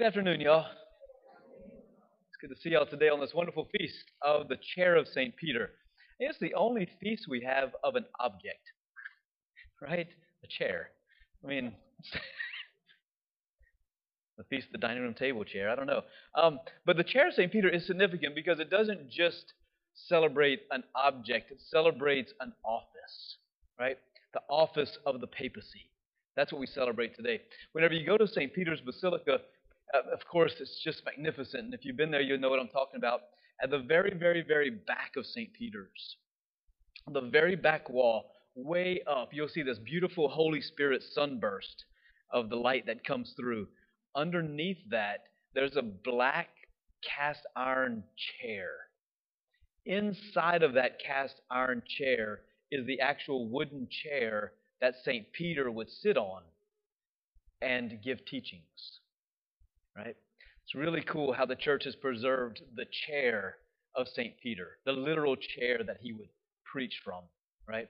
[0.00, 0.64] Good afternoon, y'all.
[1.66, 5.36] It's good to see y'all today on this wonderful feast of the chair of St.
[5.36, 5.72] Peter.
[6.18, 8.62] It's the only feast we have of an object,
[9.82, 10.06] right?
[10.42, 10.88] A chair.
[11.44, 11.74] I mean,
[14.38, 15.68] the feast of the dining room table chair.
[15.68, 16.00] I don't know.
[16.34, 17.52] Um, but the chair of St.
[17.52, 19.52] Peter is significant because it doesn't just
[19.94, 23.36] celebrate an object, it celebrates an office,
[23.78, 23.98] right?
[24.32, 25.90] The office of the papacy.
[26.36, 27.42] That's what we celebrate today.
[27.72, 28.54] Whenever you go to St.
[28.54, 29.40] Peter's Basilica,
[29.94, 31.64] of course, it's just magnificent.
[31.64, 33.20] And if you've been there, you'll know what I'm talking about.
[33.62, 35.52] At the very, very, very back of St.
[35.52, 36.16] Peter's,
[37.12, 41.84] the very back wall, way up, you'll see this beautiful Holy Spirit sunburst
[42.32, 43.68] of the light that comes through.
[44.14, 46.48] Underneath that, there's a black
[47.04, 48.04] cast iron
[48.40, 48.70] chair.
[49.86, 55.30] Inside of that cast iron chair is the actual wooden chair that St.
[55.32, 56.42] Peter would sit on
[57.60, 58.99] and give teachings
[59.96, 60.16] right?
[60.64, 63.56] It's really cool how the church has preserved the chair
[63.96, 64.34] of St.
[64.42, 66.28] Peter, the literal chair that he would
[66.64, 67.24] preach from,
[67.68, 67.88] right?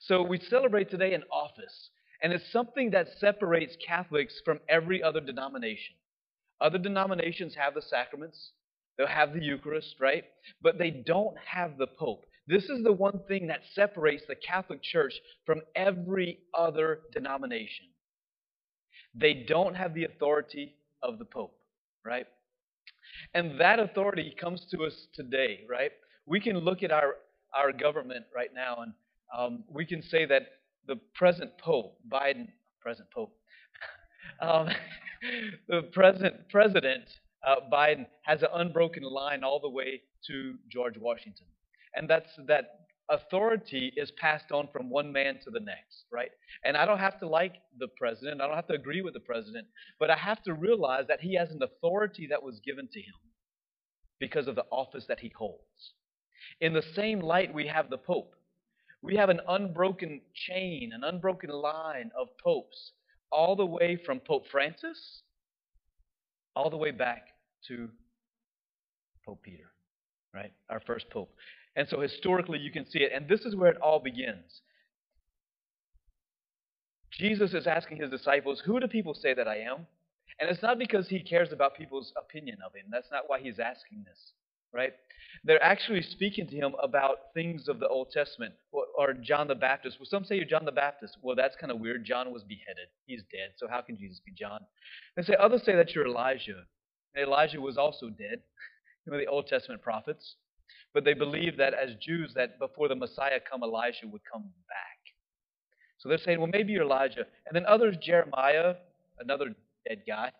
[0.00, 1.90] So we celebrate today an office,
[2.22, 5.96] and it's something that separates Catholics from every other denomination.
[6.60, 8.52] Other denominations have the sacraments,
[8.96, 10.24] they'll have the Eucharist, right?
[10.62, 12.24] But they don't have the Pope.
[12.46, 17.86] This is the one thing that separates the Catholic Church from every other denomination.
[19.14, 21.54] They don't have the authority of the Pope,
[22.04, 22.26] right?
[23.34, 25.92] And that authority comes to us today, right?
[26.26, 27.16] We can look at our,
[27.54, 28.92] our government right now and
[29.36, 30.42] um, we can say that
[30.86, 32.48] the present Pope, Biden,
[32.80, 33.36] present Pope,
[34.40, 34.68] um,
[35.68, 37.04] the present president,
[37.46, 41.46] uh, Biden, has an unbroken line all the way to George Washington.
[41.94, 46.30] And that's that authority is passed on from one man to the next, right?
[46.64, 49.20] And I don't have to like the president, I don't have to agree with the
[49.20, 49.66] president,
[50.00, 53.14] but I have to realize that he has an authority that was given to him
[54.20, 55.92] because of the office that he holds.
[56.60, 58.34] In the same light, we have the Pope.
[59.02, 62.92] We have an unbroken chain, an unbroken line of popes,
[63.30, 65.22] all the way from Pope Francis,
[66.56, 67.26] all the way back
[67.68, 67.90] to
[69.26, 69.72] Pope Peter,
[70.32, 70.52] right?
[70.70, 71.34] Our first pope.
[71.76, 73.12] And so historically, you can see it.
[73.14, 74.60] And this is where it all begins.
[77.10, 79.86] Jesus is asking his disciples, Who do people say that I am?
[80.40, 82.86] And it's not because he cares about people's opinion of him.
[82.90, 84.32] That's not why he's asking this,
[84.72, 84.92] right?
[85.44, 89.54] They're actually speaking to him about things of the Old Testament or, or John the
[89.54, 89.98] Baptist.
[90.00, 91.18] Well, some say you're John the Baptist.
[91.22, 92.04] Well, that's kind of weird.
[92.04, 93.50] John was beheaded, he's dead.
[93.56, 94.60] So how can Jesus be John?
[95.16, 96.64] They say others say that you're Elijah.
[97.14, 98.40] And Elijah was also dead.
[99.06, 100.36] You know, the Old Testament prophets.
[100.94, 104.98] But they believed that as Jews, that before the Messiah come, Elijah would come back.
[105.98, 107.26] So they're saying, well, maybe you're Elijah.
[107.46, 108.74] And then others, Jeremiah,
[109.18, 109.54] another
[109.88, 110.30] dead guy.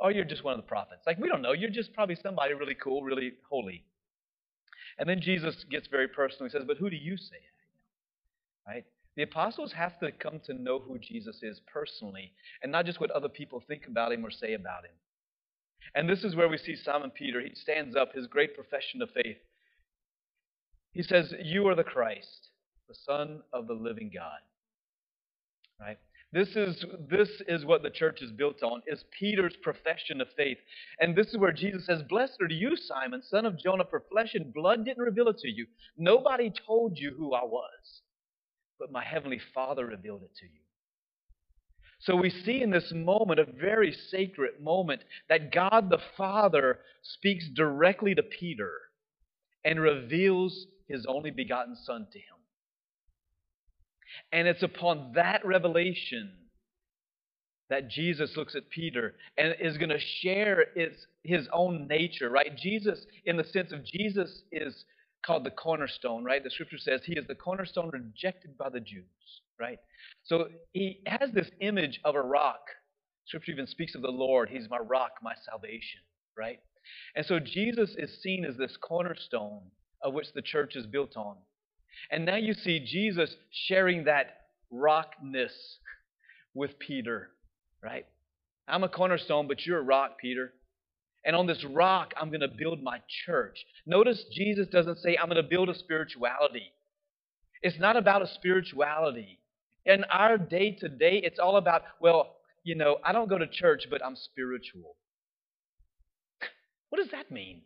[0.00, 1.02] Or you're just one of the prophets.
[1.06, 1.52] Like, we don't know.
[1.52, 3.84] You're just probably somebody really cool, really holy.
[4.98, 6.48] And then Jesus gets very personal.
[6.48, 7.36] He says, but who do you say
[8.68, 8.76] I am?
[8.76, 8.84] Right?
[9.16, 12.32] The apostles have to come to know who Jesus is personally
[12.62, 14.92] and not just what other people think about him or say about him.
[15.94, 17.40] And this is where we see Simon Peter.
[17.40, 19.38] He stands up, his great profession of faith.
[20.92, 22.48] He says, You are the Christ,
[22.88, 24.40] the Son of the living God.
[25.80, 25.98] Right?
[26.32, 30.58] This is, this is what the church is built on, is Peter's profession of faith.
[31.00, 34.34] And this is where Jesus says, Blessed are you, Simon, son of Jonah, for flesh
[34.34, 35.66] and blood didn't reveal it to you.
[35.96, 38.02] Nobody told you who I was,
[38.78, 40.60] but my heavenly Father revealed it to you.
[42.00, 47.48] So we see in this moment, a very sacred moment, that God the Father speaks
[47.54, 48.72] directly to Peter
[49.64, 52.24] and reveals his only begotten Son to him.
[54.32, 56.32] And it's upon that revelation
[57.68, 62.56] that Jesus looks at Peter and is going to share his, his own nature, right?
[62.56, 64.84] Jesus, in the sense of Jesus, is
[65.24, 66.42] called the cornerstone, right?
[66.42, 69.04] The scripture says he is the cornerstone rejected by the Jews,
[69.60, 69.78] right?
[70.24, 72.60] So he has this image of a rock.
[73.26, 74.48] Scripture even speaks of the Lord.
[74.48, 76.00] He's my rock, my salvation,
[76.36, 76.60] right?
[77.14, 79.60] And so Jesus is seen as this cornerstone
[80.02, 81.36] of which the church is built on.
[82.10, 84.26] And now you see Jesus sharing that
[84.70, 85.52] rockness
[86.54, 87.30] with Peter,
[87.82, 88.06] right?
[88.68, 90.52] I'm a cornerstone, but you're a rock, Peter.
[91.24, 93.58] And on this rock, I'm going to build my church.
[93.86, 96.72] Notice Jesus doesn't say, I'm going to build a spirituality.
[97.62, 99.40] It's not about a spirituality.
[99.86, 103.46] In our day to day, it's all about, well, you know, I don't go to
[103.46, 104.96] church, but I'm spiritual.
[106.90, 107.62] What does that mean?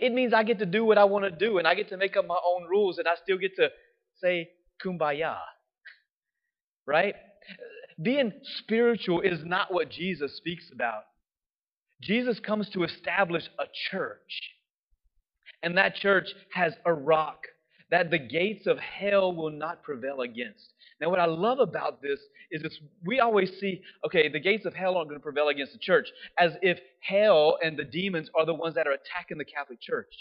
[0.00, 1.96] It means I get to do what I want to do and I get to
[1.96, 3.68] make up my own rules and I still get to
[4.20, 4.50] say
[4.84, 5.36] kumbaya.
[6.86, 7.14] Right?
[8.00, 11.02] Being spiritual is not what Jesus speaks about.
[12.02, 14.54] Jesus comes to establish a church.
[15.62, 17.46] And that church has a rock
[17.90, 20.72] that the gates of hell will not prevail against.
[21.00, 22.18] Now, what I love about this
[22.50, 25.72] is it's, we always see, okay, the gates of hell aren't going to prevail against
[25.72, 29.44] the church, as if hell and the demons are the ones that are attacking the
[29.44, 30.12] Catholic Church.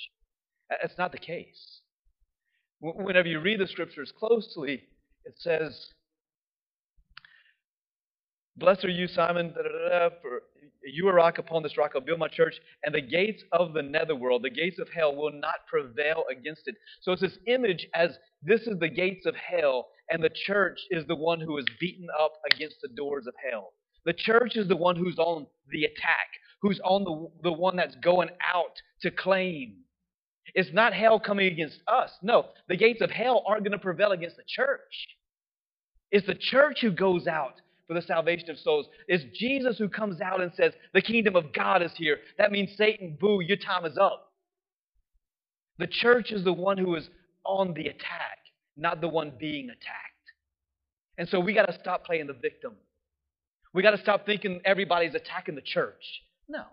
[0.70, 1.82] That's not the case.
[2.82, 4.84] Whenever you read the scriptures closely,
[5.24, 5.88] it says,
[8.58, 10.44] Blessed are you, Simon, for
[10.86, 13.82] you are rock upon this rock I'll build my church, and the gates of the
[13.82, 16.76] netherworld, the gates of hell, will not prevail against it.
[17.02, 21.06] So it's this image as this is the gates of hell, and the church is
[21.08, 23.74] the one who is beaten up against the doors of hell.
[24.06, 26.28] The church is the one who's on the attack,
[26.62, 29.78] who's on the, the one that's going out to claim.
[30.54, 32.12] It's not hell coming against us.
[32.22, 34.80] No, the gates of hell aren't going to prevail against the church.
[36.12, 38.88] It's the church who goes out for the salvation of souls.
[39.08, 42.18] It's Jesus who comes out and says, The kingdom of God is here.
[42.38, 44.32] That means, Satan, boo, your time is up.
[45.78, 47.08] The church is the one who is
[47.46, 48.40] on the attack,
[48.78, 50.12] not the one being attacked.
[51.18, 52.74] And so we got to stop playing the victim.
[53.74, 56.22] We got to stop thinking everybody's attacking the church.
[56.48, 56.64] No.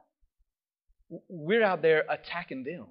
[1.29, 2.87] We're out there attacking them.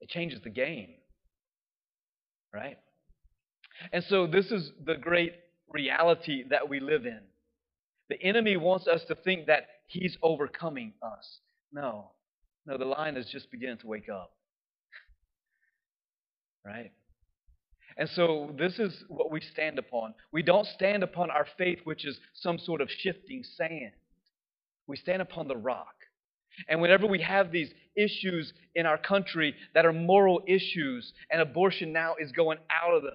[0.00, 0.90] It changes the game.
[2.54, 2.78] Right?
[3.92, 5.32] And so this is the great
[5.72, 7.20] reality that we live in.
[8.08, 11.40] The enemy wants us to think that he's overcoming us.
[11.72, 12.10] No.
[12.66, 14.32] No, the lion is just beginning to wake up.
[16.64, 16.92] Right?
[17.96, 20.14] And so this is what we stand upon.
[20.32, 23.92] We don't stand upon our faith, which is some sort of shifting sand.
[24.86, 25.94] We stand upon the rock.
[26.68, 31.92] And whenever we have these issues in our country that are moral issues, and abortion
[31.92, 33.12] now is going out of the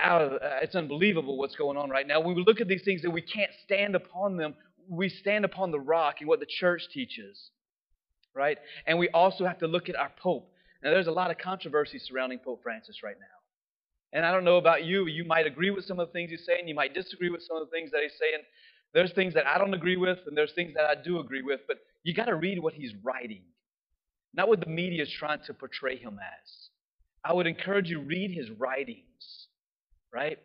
[0.00, 2.20] out of, uh, it's unbelievable what's going on right now.
[2.20, 4.54] When we look at these things that we can't stand upon them,
[4.88, 7.50] we stand upon the rock and what the church teaches,
[8.34, 8.58] right?
[8.86, 10.50] And we also have to look at our Pope.
[10.82, 13.26] Now, there's a lot of controversy surrounding Pope Francis right now.
[14.12, 16.44] And I don't know about you, you might agree with some of the things he's
[16.44, 18.42] saying, you might disagree with some of the things that he's saying.
[18.92, 21.60] There's things that I don't agree with, and there's things that I do agree with,
[21.68, 23.42] but you got to read what he's writing,
[24.34, 26.68] not what the media is trying to portray him as.
[27.24, 29.46] I would encourage you read his writings
[30.12, 30.38] right?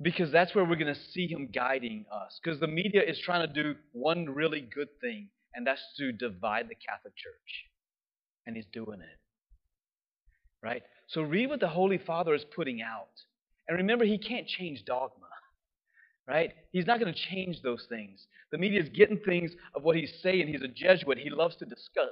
[0.00, 2.40] Because that's where we're going to see him guiding us.
[2.42, 6.68] Because the media is trying to do one really good thing, and that's to divide
[6.68, 7.66] the Catholic Church.
[8.46, 9.18] And he's doing it.
[10.62, 10.82] Right?
[11.08, 13.08] So read what the Holy Father is putting out.
[13.68, 15.26] And remember, he can't change dogma.
[16.26, 16.52] Right?
[16.72, 18.26] He's not going to change those things.
[18.52, 20.48] The media is getting things of what he's saying.
[20.48, 21.18] He's a Jesuit.
[21.18, 22.10] He loves to discuss.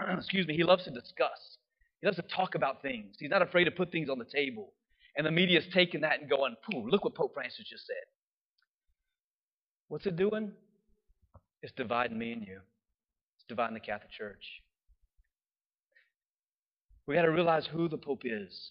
[0.16, 0.56] Excuse me.
[0.56, 1.58] He loves to discuss.
[2.00, 3.16] He loves to talk about things.
[3.18, 4.72] He's not afraid to put things on the table.
[5.18, 7.96] And the media's taking that and going, boom, look what Pope Francis just said.
[9.88, 10.52] What's it doing?
[11.60, 12.60] It's dividing me and you.
[13.36, 14.44] It's dividing the Catholic Church.
[17.08, 18.70] We got to realize who the Pope is.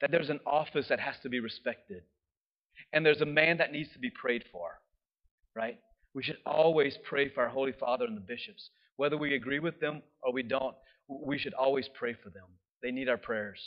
[0.00, 2.02] That there's an office that has to be respected.
[2.92, 4.80] And there's a man that needs to be prayed for.
[5.54, 5.78] Right?
[6.14, 8.70] We should always pray for our Holy Father and the bishops.
[8.96, 10.74] Whether we agree with them or we don't,
[11.08, 12.46] we should always pray for them.
[12.82, 13.60] They need our prayers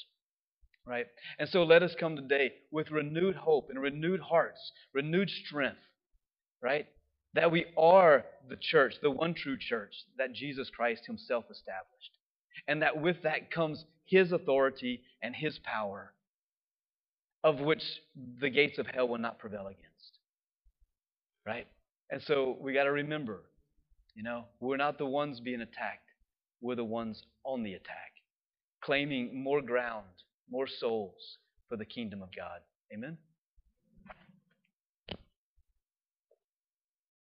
[0.87, 1.07] right?
[1.37, 5.77] And so let us come today with renewed hope and renewed hearts, renewed strength,
[6.61, 6.87] right?
[7.33, 12.11] That we are the church, the one true church that Jesus Christ himself established.
[12.67, 16.13] And that with that comes his authority and his power,
[17.43, 17.83] of which
[18.39, 20.19] the gates of hell will not prevail against.
[21.45, 21.67] Right?
[22.09, 23.41] And so we got to remember,
[24.15, 26.09] you know, we're not the ones being attacked,
[26.61, 28.11] we're the ones on the attack,
[28.81, 30.05] claiming more ground
[30.49, 31.37] more souls
[31.69, 32.61] for the kingdom of God.
[32.93, 33.17] Amen?